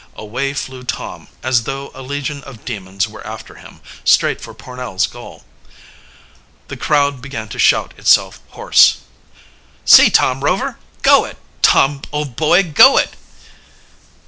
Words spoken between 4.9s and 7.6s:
goal. The crowd began to